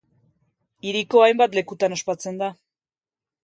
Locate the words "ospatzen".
2.01-2.43